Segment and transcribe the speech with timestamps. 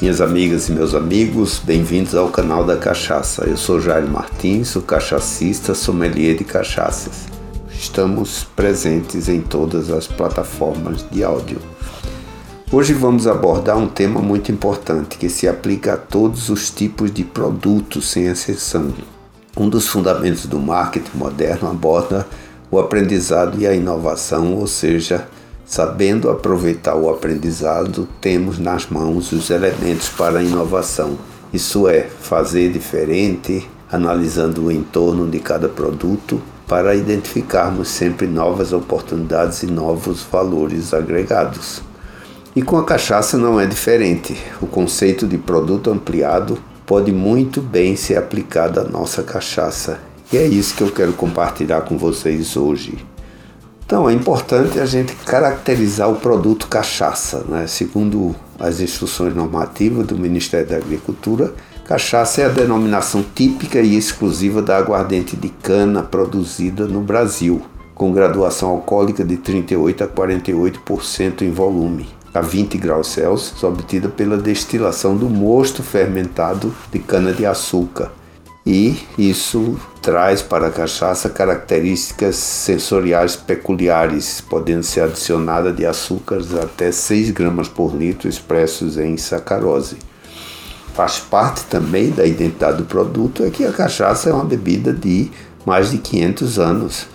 [0.00, 3.44] Minhas amigas e meus amigos, bem-vindos ao canal da Cachaça.
[3.44, 7.26] Eu sou Jair Martins, o cachacista sommelier de cachaças.
[7.70, 11.58] Estamos presentes em todas as plataformas de áudio.
[12.72, 17.22] Hoje vamos abordar um tema muito importante que se aplica a todos os tipos de
[17.22, 18.94] produtos, sem exceção.
[19.54, 22.26] Um dos fundamentos do marketing moderno aborda
[22.70, 25.28] o aprendizado e a inovação, ou seja,
[25.70, 31.16] Sabendo aproveitar o aprendizado, temos nas mãos os elementos para a inovação.
[31.52, 39.62] Isso é, fazer diferente, analisando o entorno de cada produto para identificarmos sempre novas oportunidades
[39.62, 41.80] e novos valores agregados.
[42.56, 44.36] E com a cachaça não é diferente.
[44.60, 50.00] O conceito de produto ampliado pode muito bem ser aplicado à nossa cachaça.
[50.32, 52.98] E é isso que eu quero compartilhar com vocês hoje.
[53.90, 57.66] Então é importante a gente caracterizar o produto cachaça, né?
[57.66, 61.52] Segundo as instruções normativas do Ministério da Agricultura,
[61.86, 68.12] cachaça é a denominação típica e exclusiva da aguardente de cana produzida no Brasil, com
[68.12, 75.16] graduação alcoólica de 38 a 48% em volume, a 20 graus Celsius, obtida pela destilação
[75.16, 78.12] do mosto fermentado de cana de açúcar,
[78.64, 86.90] e isso traz para a cachaça características sensoriais peculiares, podendo ser adicionada de açúcares até
[86.90, 89.98] 6 gramas por litro expressos em sacarose.
[90.94, 95.30] Faz parte também da identidade do produto é que a cachaça é uma bebida de
[95.64, 97.06] mais de 500 anos.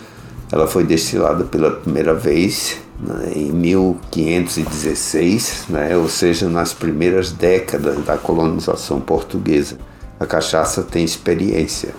[0.52, 8.06] Ela foi destilada pela primeira vez né, em 1516, né, ou seja, nas primeiras décadas
[8.06, 9.78] da colonização portuguesa.
[10.19, 11.94] A cachaça tem experiência.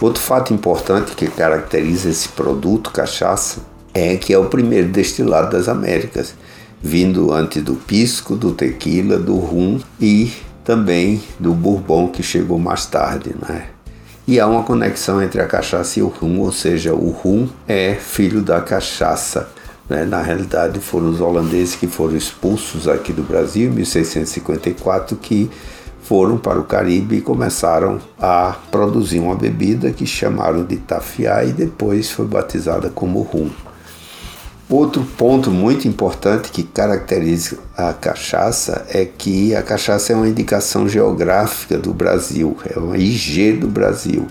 [0.00, 3.60] Outro fato importante que caracteriza esse produto cachaça
[3.92, 6.34] é que é o primeiro destilado das Américas,
[6.82, 10.32] vindo antes do pisco, do tequila, do rum e
[10.64, 13.66] também do bourbon que chegou mais tarde, né?
[14.26, 17.94] E há uma conexão entre a cachaça e o rum, ou seja, o rum é
[17.94, 19.48] filho da cachaça.
[19.88, 20.04] Né?
[20.04, 25.50] Na realidade, foram os holandeses que foram expulsos aqui do Brasil em 1654 que
[26.10, 31.52] foram para o Caribe e começaram a produzir uma bebida que chamaram de tafiá e
[31.52, 33.48] depois foi batizada como rum.
[34.68, 40.88] Outro ponto muito importante que caracteriza a cachaça é que a cachaça é uma indicação
[40.88, 44.26] geográfica do Brasil, é uma IG do Brasil.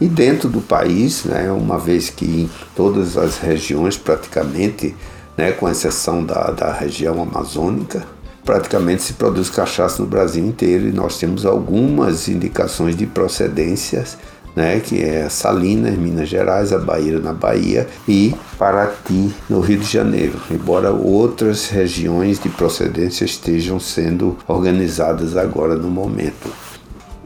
[0.00, 4.94] E dentro do país, né, uma vez que em todas as regiões praticamente,
[5.36, 8.06] né, com exceção da, da região amazônica,
[8.46, 14.16] praticamente se produz cachaça no Brasil inteiro e nós temos algumas indicações de procedências,
[14.54, 19.86] né, que é Salinas, Minas Gerais, a Bahia na Bahia e Paraty, no Rio de
[19.86, 26.48] Janeiro, embora outras regiões de procedência estejam sendo organizadas agora no momento.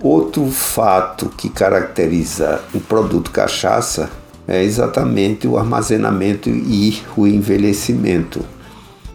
[0.03, 4.11] Outro fato que caracteriza o produto cachaça
[4.49, 8.43] é exatamente o armazenamento e o envelhecimento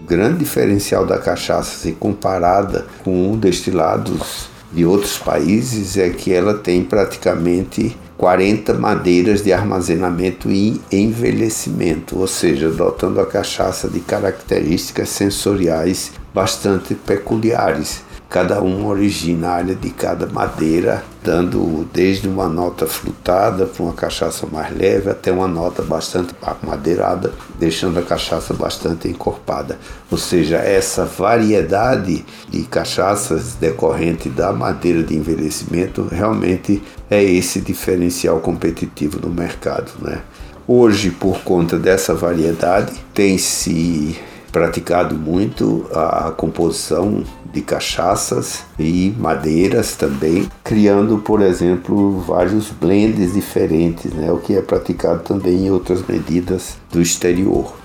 [0.06, 6.84] grande diferencial da cachaça, se comparada com destilados de outros países, é que ela tem
[6.84, 16.12] praticamente 40 madeiras de armazenamento e envelhecimento, ou seja, dotando a cachaça de características sensoriais
[16.34, 18.05] bastante peculiares
[18.35, 24.78] cada uma originária de cada madeira, dando desde uma nota frutada para uma cachaça mais
[24.78, 29.79] leve até uma nota bastante madeirada, deixando a cachaça bastante encorpada.
[30.12, 38.41] Ou seja, essa variedade de cachaças decorrente da madeira de envelhecimento realmente é esse diferencial
[38.41, 40.22] competitivo no mercado, né?
[40.68, 44.19] Hoje, por conta dessa variedade, tem se
[44.56, 54.14] praticado muito a composição de cachaças e madeiras também, criando, por exemplo, vários blends diferentes,
[54.14, 57.76] né, o que é praticado também em outras medidas do exterior.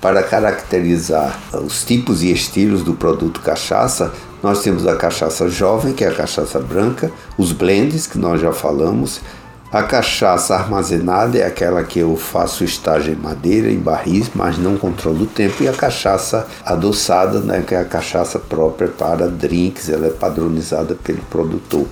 [0.00, 4.12] Para caracterizar os tipos e estilos do produto cachaça,
[4.42, 7.08] nós temos a cachaça jovem, que é a cachaça branca,
[7.38, 9.20] os blends, que nós já falamos,
[9.74, 14.76] a cachaça armazenada é aquela que eu faço estágio em madeira, em barris, mas não
[14.76, 15.64] controlo o tempo.
[15.64, 20.94] E a cachaça adoçada, né, que é a cachaça própria para drinks, ela é padronizada
[20.94, 21.88] pelo produtor.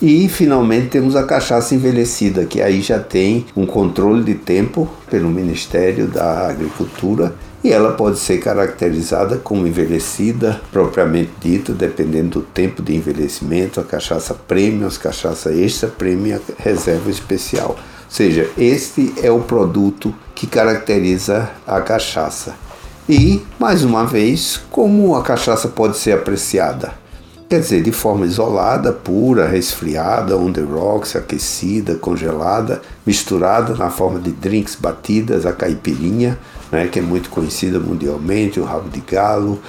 [0.00, 5.28] E finalmente temos a cachaça envelhecida, que aí já tem um controle de tempo pelo
[5.28, 7.34] Ministério da Agricultura
[7.66, 13.84] e ela pode ser caracterizada como envelhecida, propriamente dita, dependendo do tempo de envelhecimento, a
[13.84, 17.70] cachaça premium, as cachaça extra premium a reserva especial.
[17.70, 17.76] Ou
[18.08, 22.54] seja, este é o produto que caracteriza a cachaça.
[23.08, 26.92] E, mais uma vez, como a cachaça pode ser apreciada?
[27.48, 34.20] Quer dizer, de forma isolada, pura, resfriada, on the rocks, aquecida, congelada, misturada na forma
[34.20, 36.38] de drinks batidas, a caipirinha,
[36.70, 39.60] né, que é muito conhecida mundialmente, o rabo de galo.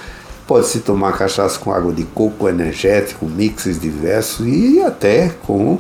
[0.45, 5.77] Pode-se tomar cachaça com água de coco energético, mixes diversos e até com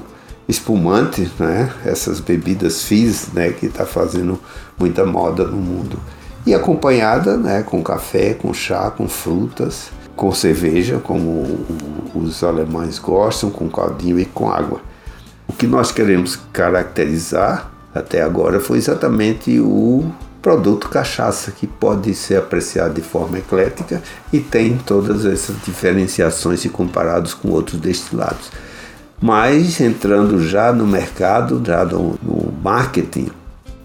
[0.47, 4.39] espumante, né, essas bebidas fizz, né, que está fazendo
[4.77, 5.99] muita moda no mundo.
[6.45, 11.59] E acompanhada né, com café, com chá, com frutas com cerveja, como
[12.13, 14.81] os alemães gostam, com caldinho e com água.
[15.47, 20.11] O que nós queremos caracterizar até agora foi exatamente o
[20.41, 24.01] produto cachaça, que pode ser apreciado de forma eclética
[24.31, 28.51] e tem todas essas diferenciações se comparados com outros destilados.
[29.19, 33.29] Mas entrando já no mercado, já no, no marketing,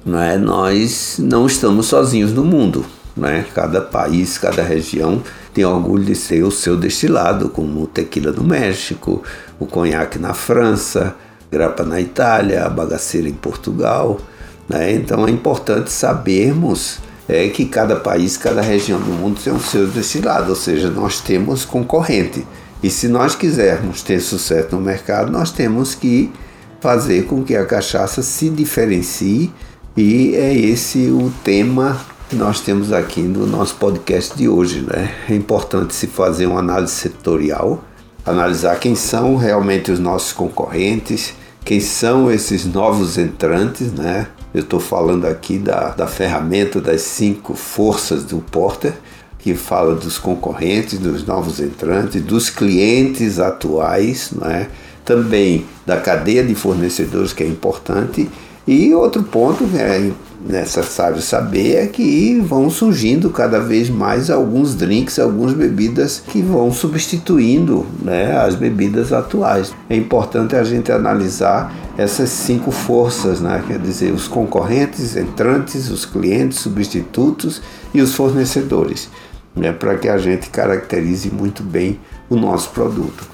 [0.04, 0.36] não é?
[0.36, 2.84] nós não estamos sozinhos no mundo.
[3.16, 3.46] Né?
[3.54, 5.22] Cada país, cada região
[5.52, 9.22] tem orgulho de ser o seu destilado, como o tequila no México,
[9.58, 11.14] o conhaque na França,
[11.50, 14.20] grapa na Itália, a bagaceira em Portugal.
[14.68, 14.92] Né?
[14.92, 16.98] Então é importante sabermos
[17.28, 21.20] é, que cada país, cada região do mundo tem o seu destilado, ou seja, nós
[21.20, 22.46] temos concorrente.
[22.82, 26.32] E se nós quisermos ter sucesso no mercado, nós temos que
[26.80, 29.52] fazer com que a cachaça se diferencie
[29.96, 34.80] e é esse o tema que nós temos aqui no nosso podcast de hoje.
[34.80, 35.14] Né?
[35.28, 37.84] É importante se fazer uma análise setorial,
[38.26, 41.34] analisar quem são realmente os nossos concorrentes,
[41.64, 44.26] quem são esses novos entrantes, né?
[44.54, 48.92] Eu estou falando aqui da, da ferramenta das cinco forças do Porter,
[49.38, 54.68] que fala dos concorrentes, dos novos entrantes, dos clientes atuais, né?
[55.04, 58.30] também da cadeia de fornecedores, que é importante,
[58.66, 60.12] e outro ponto é
[60.44, 66.72] necessário saber é que vão surgindo cada vez mais alguns drinks, algumas bebidas que vão
[66.72, 69.72] substituindo né, as bebidas atuais.
[69.88, 76.04] É importante a gente analisar essas cinco forças, né, quer dizer, os concorrentes, entrantes, os
[76.04, 77.62] clientes, substitutos
[77.94, 79.08] e os fornecedores,
[79.54, 83.30] né, para que a gente caracterize muito bem o nosso produto.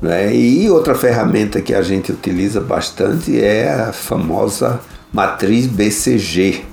[0.00, 0.34] Né?
[0.34, 4.80] E outra ferramenta que a gente utiliza bastante é a famosa
[5.12, 6.64] matriz BCG.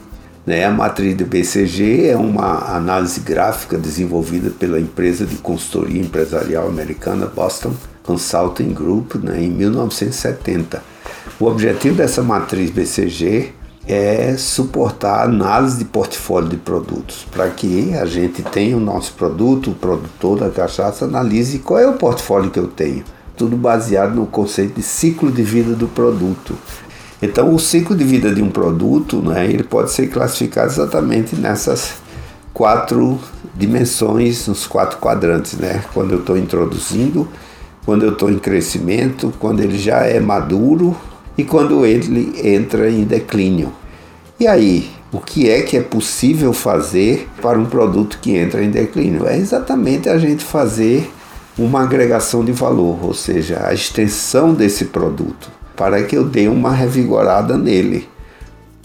[0.46, 0.66] Né?
[0.66, 7.26] A matriz do BCG é uma análise gráfica desenvolvida pela empresa de consultoria empresarial americana
[7.26, 7.74] Boston
[8.04, 9.44] Consulting Group né?
[9.44, 10.84] em 1970.
[11.40, 13.54] O objetivo dessa matriz BCG
[13.88, 19.14] é suportar a análise de portfólio de produtos, para que a gente tenha o nosso
[19.14, 23.04] produto, o produtor da cachaça analise qual é o portfólio que eu tenho
[23.36, 26.56] tudo baseado no conceito de ciclo de vida do produto.
[27.22, 31.96] Então, o ciclo de vida de um produto, né, ele pode ser classificado exatamente nessas
[32.54, 33.20] quatro
[33.56, 35.84] dimensões, nos quatro quadrantes, né?
[35.94, 37.28] Quando eu estou introduzindo,
[37.86, 40.96] quando eu estou em crescimento, quando ele já é maduro
[41.38, 43.72] e quando ele entra em declínio.
[44.40, 48.70] E aí, o que é que é possível fazer para um produto que entra em
[48.70, 49.28] declínio?
[49.28, 51.10] É exatamente a gente fazer
[51.58, 56.72] uma agregação de valor, ou seja, a extensão desse produto, para que eu dê uma
[56.72, 58.07] revigorada nele.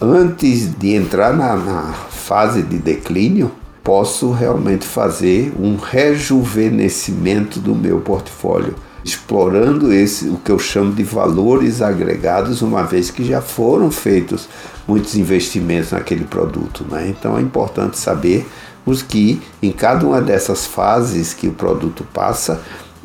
[0.01, 3.51] Antes de entrar na, na fase de declínio,
[3.83, 11.03] posso realmente fazer um rejuvenescimento do meu portfólio, explorando esse o que eu chamo de
[11.03, 14.49] valores agregados, uma vez que já foram feitos
[14.87, 16.85] muitos investimentos naquele produto.
[16.91, 17.09] Né?
[17.09, 18.47] Então é importante saber
[18.85, 22.61] os que em cada uma dessas fases que o produto passa,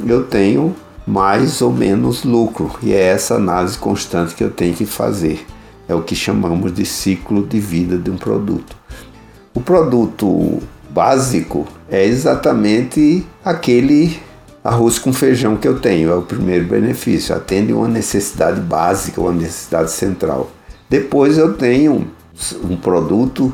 [0.05, 0.75] eu tenho
[1.05, 2.71] mais ou menos lucro.
[2.81, 5.45] E é essa análise constante que eu tenho que fazer.
[5.87, 8.75] É o que chamamos de ciclo de vida de um produto.
[9.53, 14.19] O produto básico é exatamente aquele
[14.63, 19.31] arroz com feijão que eu tenho, é o primeiro benefício, atende uma necessidade básica, uma
[19.31, 20.49] necessidade central.
[20.89, 22.07] Depois eu tenho
[22.63, 23.53] um produto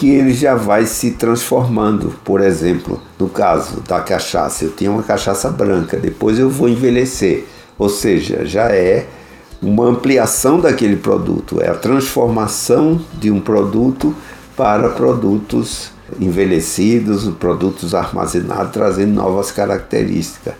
[0.00, 2.14] que ele já vai se transformando.
[2.24, 7.44] Por exemplo, no caso da cachaça, eu tinha uma cachaça branca, depois eu vou envelhecer,
[7.78, 9.06] ou seja, já é
[9.60, 14.16] uma ampliação daquele produto, é a transformação de um produto
[14.56, 20.54] para produtos envelhecidos, produtos armazenados, trazendo novas características.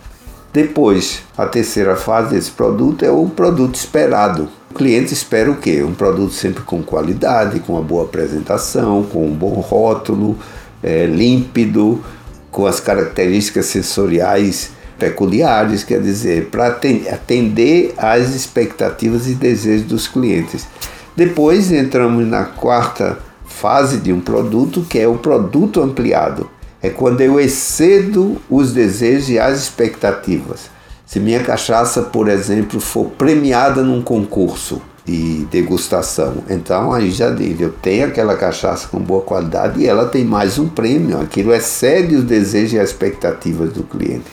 [0.53, 4.49] Depois, a terceira fase desse produto é o produto esperado.
[4.69, 5.81] O cliente espera o quê?
[5.81, 10.37] Um produto sempre com qualidade, com uma boa apresentação, com um bom rótulo,
[10.83, 12.03] é, límpido,
[12.51, 20.67] com as características sensoriais peculiares, quer dizer, para atender às expectativas e desejos dos clientes.
[21.15, 26.49] Depois entramos na quarta fase de um produto, que é o produto ampliado
[26.81, 30.69] é quando eu excedo os desejos e as expectativas.
[31.05, 37.63] Se minha cachaça, por exemplo, for premiada num concurso de degustação, então aí já digo,
[37.63, 41.19] eu tenho aquela cachaça com boa qualidade e ela tem mais um prêmio.
[41.19, 44.25] Aquilo excede os desejos e as expectativas do cliente.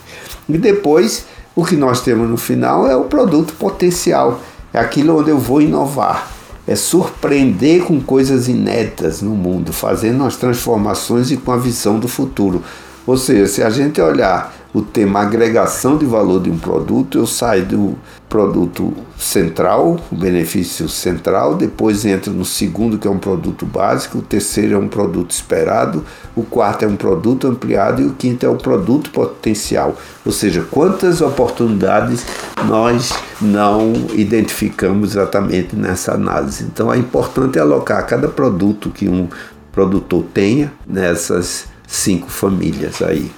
[0.47, 1.25] E depois,
[1.55, 4.39] o que nós temos no final é o produto potencial,
[4.73, 6.38] é aquilo onde eu vou inovar
[6.69, 12.07] é surpreender com coisas inéditas no mundo, fazendo as transformações e com a visão do
[12.07, 12.63] futuro.
[13.07, 17.25] Ou seja, se a gente olhar o tema agregação de valor de um produto, eu
[17.25, 17.97] saio do
[18.27, 24.21] produto central, o benefício central, depois entro no segundo, que é um produto básico, o
[24.21, 28.49] terceiro é um produto esperado, o quarto é um produto ampliado e o quinto é
[28.49, 29.97] um produto potencial.
[30.23, 32.23] Ou seja, quantas oportunidades
[32.67, 33.11] nós
[33.41, 36.63] não identificamos exatamente nessa análise.
[36.63, 39.27] Então é importante alocar cada produto que um
[39.71, 43.31] produtor tenha nessas cinco famílias aí.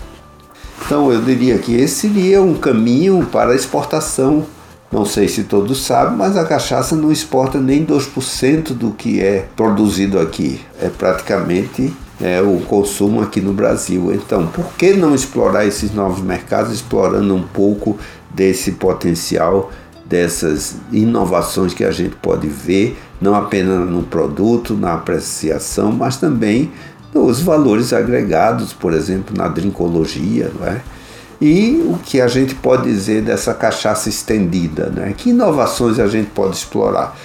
[0.86, 4.46] Então eu diria que esse seria um caminho para a exportação.
[4.92, 9.48] Não sei se todos sabem, mas a cachaça não exporta nem 2% do que é
[9.56, 10.60] produzido aqui.
[10.82, 14.14] É praticamente é, o consumo aqui no Brasil.
[14.14, 17.98] Então, por que não explorar esses novos mercados, explorando um pouco
[18.34, 19.72] desse potencial,
[20.06, 26.72] dessas inovações que a gente pode ver, não apenas no produto, na apreciação, mas também
[27.14, 30.82] os valores agregados, por exemplo, na drincologia, não é?
[31.42, 35.14] E o que a gente pode dizer dessa cachaça estendida, né?
[35.18, 37.18] Que inovações a gente pode explorar?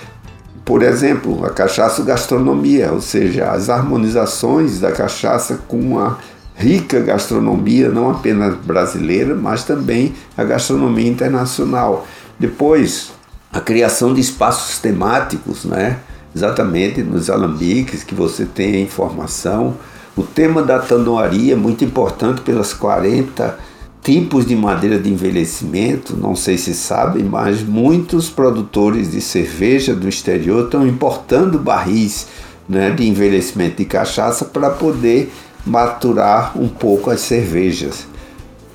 [0.65, 6.17] Por exemplo, a cachaça gastronomia, ou seja, as harmonizações da cachaça com a
[6.57, 12.07] rica gastronomia, não apenas brasileira, mas também a gastronomia internacional.
[12.41, 13.13] Depois,
[13.53, 15.99] a criação de espaços temáticos, né?
[16.37, 19.75] Exatamente nos alambiques, que você tem a informação.
[20.15, 23.59] O tema da tanoaria é muito importante pelas 40
[24.03, 30.07] tipos de madeira de envelhecimento, não sei se sabem, mas muitos produtores de cerveja do
[30.09, 32.27] exterior estão importando barris
[32.69, 35.33] né, de envelhecimento de cachaça para poder
[35.65, 38.07] maturar um pouco as cervejas.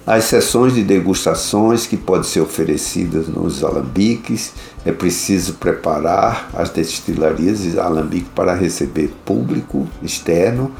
[0.05, 4.51] As sessões de degustações que podem ser oferecidas nos alambiques,
[4.83, 10.71] é preciso preparar as destilarias de alambique para receber público externo.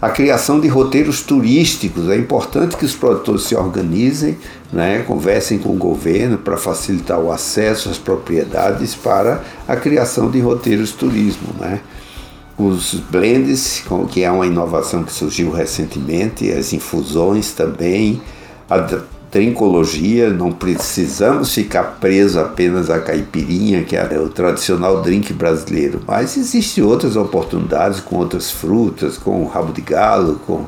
[0.00, 4.38] A criação de roteiros turísticos, é importante que os produtores se organizem,
[4.72, 10.38] né, conversem com o governo para facilitar o acesso às propriedades para a criação de
[10.38, 11.48] roteiros turismo.
[11.58, 11.80] Né.
[12.56, 18.22] Os blends, que é uma inovação que surgiu recentemente, as infusões também,
[18.68, 18.78] a
[19.34, 26.36] trincologia, não precisamos ficar presos apenas à caipirinha, que é o tradicional drink brasileiro, mas
[26.36, 30.66] existem outras oportunidades com outras frutas, com rabo de galo, com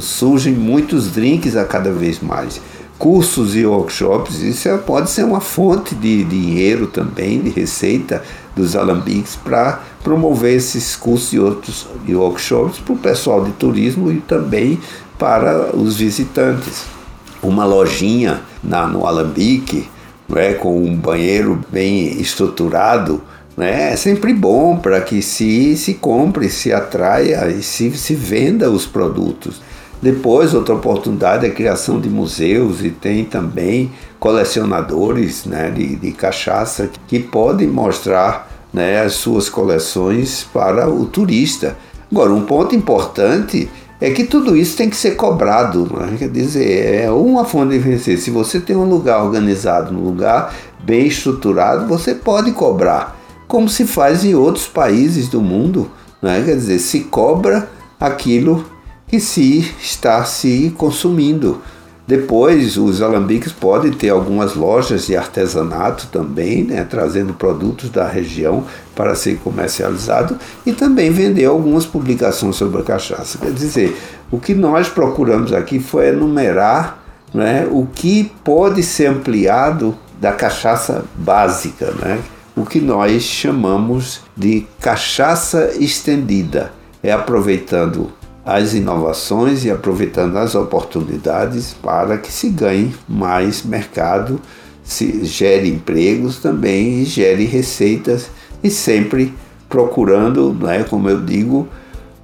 [0.00, 2.58] surgem muitos drinks a cada vez mais.
[2.98, 8.22] Cursos e workshops, isso é, pode ser uma fonte de dinheiro também, de receita
[8.56, 14.10] dos alambiques para promover esses cursos e outros e workshops para o pessoal de turismo
[14.10, 14.80] e também
[15.18, 16.95] para os visitantes
[17.42, 19.88] uma lojinha na, no Alambique,
[20.34, 23.22] é, com um banheiro bem estruturado,
[23.56, 28.70] né, é sempre bom para que se, se compre, se atraia e se, se venda
[28.70, 29.62] os produtos.
[30.02, 36.12] Depois, outra oportunidade é a criação de museus e tem também colecionadores né, de, de
[36.12, 41.76] cachaça que podem mostrar né, as suas coleções para o turista.
[42.10, 45.90] Agora, um ponto importante é que tudo isso tem que ser cobrado.
[45.92, 46.16] Né?
[46.18, 48.18] Quer dizer, é uma fonte de vencer.
[48.18, 53.86] Se você tem um lugar organizado, um lugar bem estruturado, você pode cobrar, como se
[53.86, 55.90] faz em outros países do mundo.
[56.20, 56.42] Né?
[56.44, 58.64] Quer dizer, se cobra aquilo
[59.06, 61.62] que se está se consumindo.
[62.06, 68.64] Depois, os alambiques podem ter algumas lojas de artesanato também, né, trazendo produtos da região
[68.94, 73.38] para ser comercializado e também vender algumas publicações sobre a cachaça.
[73.38, 73.96] Quer dizer,
[74.30, 77.02] o que nós procuramos aqui foi enumerar
[77.34, 82.20] né, o que pode ser ampliado da cachaça básica, né,
[82.54, 86.72] o que nós chamamos de cachaça estendida.
[87.02, 88.12] É aproveitando
[88.46, 94.40] as inovações e aproveitando as oportunidades para que se ganhe mais mercado,
[94.84, 98.30] se gere empregos também e gere receitas
[98.62, 99.34] e sempre
[99.68, 101.66] procurando, né, como eu digo,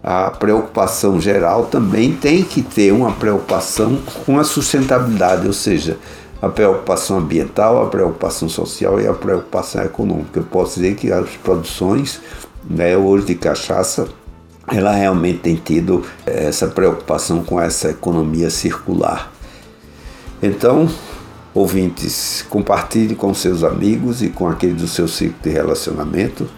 [0.00, 5.99] a preocupação geral também tem que ter uma preocupação com a sustentabilidade, ou seja,
[6.41, 10.38] a preocupação ambiental, a preocupação social e a preocupação econômica.
[10.38, 12.21] Eu posso dizer que as produções
[12.69, 14.07] né, hoje de cachaça
[14.69, 19.33] ela realmente tem tido essa preocupação com essa economia circular.
[20.42, 20.88] Então,
[21.54, 26.49] Ouvintes, compartilhe com seus amigos e com aqueles do seu ciclo de relacionamento.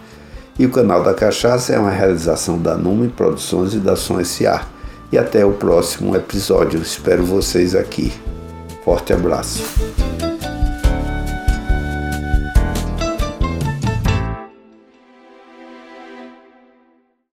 [0.57, 4.63] E o canal da Cachaça é uma realização da Nume Produções e da Som S.A.
[5.11, 6.81] E até o próximo episódio.
[6.81, 8.13] Espero vocês aqui.
[8.85, 9.63] Forte abraço.